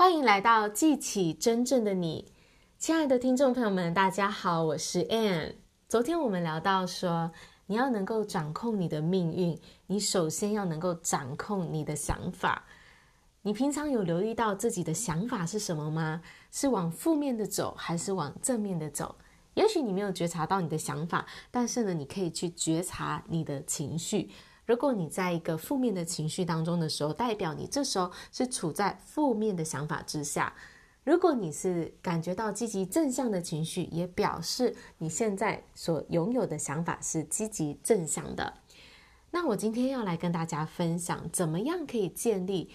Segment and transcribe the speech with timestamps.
[0.00, 2.32] 欢迎来到记起真正的你，
[2.78, 5.56] 亲爱的听众朋友们，大家好，我是 Ann。
[5.90, 7.30] 昨天我们聊到说，
[7.66, 12.64] 你要能够掌控你的命运，你首先要能够掌控你的想法。
[13.42, 16.22] 你平常有留意到自己的想法是什么吗？
[16.50, 19.14] 是往负面的走，还是往正面的走？
[19.52, 24.30] 也许你没有觉察到你的想法，但是呢，你可以去觉察你的情绪。
[24.66, 30.52] 如果你在一个负面的情绪当中的时候，代表你这时候是处在负面的想法之下；
[31.02, 38.54] 如果你是感觉到积极正向的情绪，也表示你现在所拥有的想法是积极正向的。
[39.32, 42.70] 那我今天要来跟大家分享，怎么样可以建立，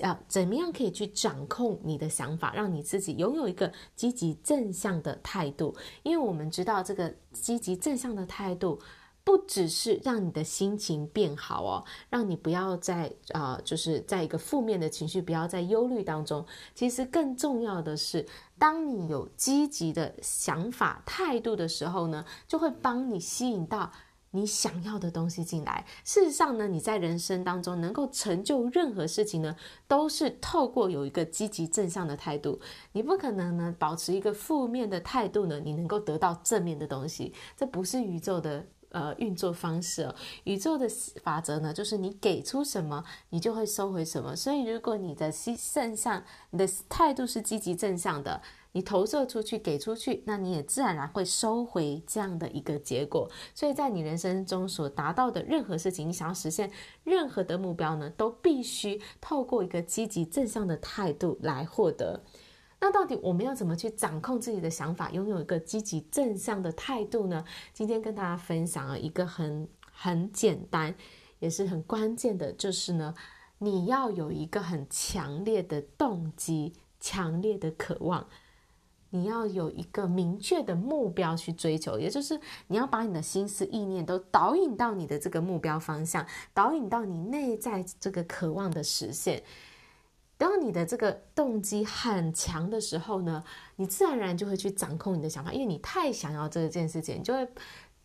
[0.00, 5.76] 呃，怎么样可以去掌控你的想法，让你自己拥有一个积极正向的态度。
[6.02, 8.80] 因为我们知道，这个积极正向的态度。
[9.22, 16.44] 不只是让你的心情变好哦，让你不要再呃，就是在一个负面的情绪，不要在忧虑当中。
[16.74, 18.26] 其实更重要的是，
[18.58, 23.92] 当你有积极的想法、态度的时候呢，就会帮你吸引到
[24.30, 25.84] 你想要的东西进来。
[26.02, 29.54] 事实上呢，你在人生当中能够成就任何事情呢，
[29.86, 32.58] 都是透过有一个积极正向的态度。
[32.92, 37.34] 你不可能呢，保持一个负面的态度呢，你能够得到正面的东西。
[37.56, 38.66] 这不是宇宙的。
[38.90, 40.88] 呃，运作方式哦，宇宙的
[41.22, 44.34] 法则呢，就是你给出什么，你就会收回什么。
[44.34, 53.30] 所以，如果你的心正向，你的态度是积极正向的，你投射出去，给出去，那你也自然而然会收回这样的一个结果。
[53.54, 56.68] 所以在你人生中所达到的任何事情，你想要实现
[57.04, 62.24] 任何的目标呢，都必须透过一个积极正向的态度来获得。
[62.80, 67.44] 那到底我们要怎么去掌控自己的想法，拥有一个积极正向的态度呢？
[67.74, 70.94] 今天跟大家分享了一个很很简单，
[71.40, 73.14] 也是很关键的，就是呢，
[73.58, 78.26] 你要有一个很强烈的动机，强烈的渴望，
[79.10, 89.42] 你要有一个明确的目标去追求，也就是你要把你的心思意念都导引到你的这个目标方向，导引到你内在这个渴望的实现。
[90.40, 93.44] 当你的这个动机很强的时候呢，
[93.76, 97.46] 你自然而然就会去掌控你的想法，因为你太想要这件事情，你就会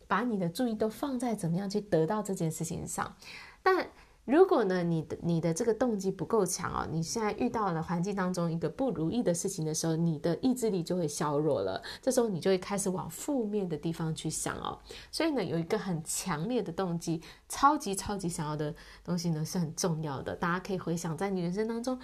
[0.06, 3.16] 把你的注意都放在怎么样去得到这件事情上。
[3.62, 3.88] 但
[4.26, 14.78] 如果呢，你的你的这个动机不够强哦，你现在遇到了环境当中一个不如意的事情的时候，你的意志力就会削弱了，这时候你就会开始往负面的地方去想哦。
[15.10, 20.36] 所以呢，有一个很强烈的动机，超级超级想要的东西呢，是很重要的。
[20.36, 21.98] 大家可以回想在你人生当中。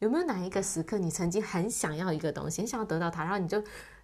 [0.00, 3.62] 有没有哪一个时刻，你曾经很想要一个东西，很想要得到它，然后你就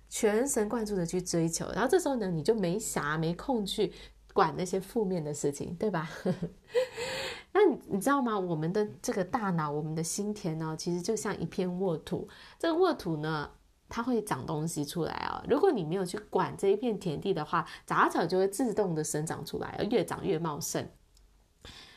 [0.08, 3.92] 全神贯注的去追求，然后这时候呢，你就没暇没空去
[4.32, 6.10] 管那些负面的事情，对吧？
[7.52, 8.36] 那你你知道吗？
[8.36, 12.28] 我们的这个大脑，我们的心田呢，其实就像一片沃土。
[12.58, 13.48] 这个沃土呢，
[13.88, 15.44] 它会长东西出来啊。
[15.48, 20.88] 如果你没有去管这一片田地的话，杂草就会自动的生长出来，越长越茂盛。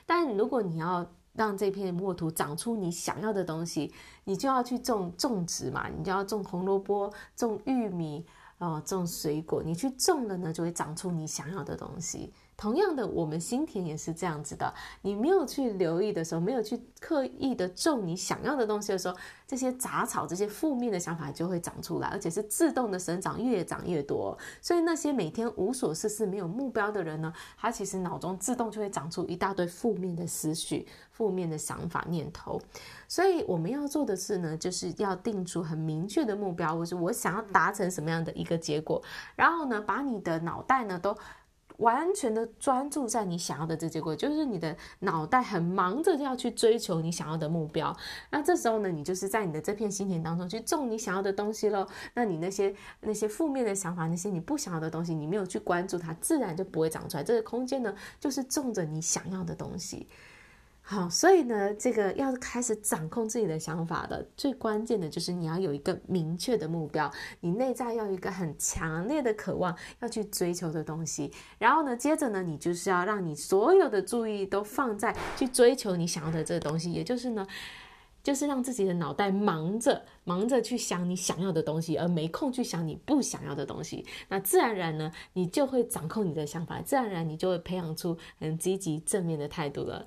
[0.06, 3.94] 但如果你要让这片沃土长出你想要的东西，
[4.25, 8.25] 你就要去种种植嘛，你就要种红萝卜、种玉米，
[8.58, 12.34] 哦，种水果，你去种了呢，就会长出你想要的东西。
[12.57, 14.73] 同样的，我们心田也是这样子的。
[15.03, 24.35] 你没有去留意的时候，没有去刻意的种你想要的东西的时候，这些杂草、这些负面的想法就会长出来，而且是自动的生长，越长越多。
[24.59, 32.59] 所以那些每天无所事事、没有目标的人呢，他其实脑中自动就会长出一大堆负面的思绪、负面的想法、念头。
[33.07, 39.00] 所以我们要做的事呢，就是要定出很明确的目标，或是我想要达成什么样的一个结果，
[39.35, 41.16] 然后呢，把你的脑袋呢都。
[41.78, 47.96] 完全的专注在你想要的这结果，就是你的脑袋很忙着要去追求你想要的目标。
[48.32, 51.88] 那这时候呢，你就是在你的这片心田当中去种你想要的东西喽。
[52.14, 57.24] 那你那些那些负面的想法，那些你不想要的东西，你没有去关注它，自然就不会长出来。
[57.24, 60.08] 这个空间呢，就是种着你想要的东西。
[60.90, 67.11] 好，所以呢，这个要开始掌控自己的想法的最关键的就是你要有一个明确的目标，
[67.41, 71.29] 你内在要有一个很强烈的渴望要去追求的东西。
[71.59, 77.46] 然后呢，接着呢，你就是要让你所有的注意都放在去追求你想要的这个东西，也就是呢，
[78.23, 84.06] 就是让自己的脑袋忙着忙着去想你想要的东西，而没空去想你不想要的东西。
[84.29, 90.06] 那自然而然呢，你就会掌控你的想法，自然而然你就会培养出很积极正面的态度了。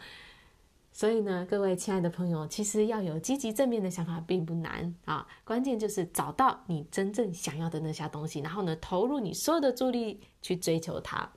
[0.93, 11.31] 所以呢，各位亲爱的朋友，其实要有积极正面的想法并不难啊，关键就是找到你真正想要的那些东西，然后呢，投入你所有的助力去追求它。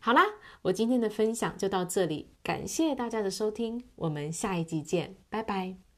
[0.00, 0.22] 好啦，
[0.62, 5.89] 我今天的分享就到这里，感谢大家的收听，我们下一集见，拜拜。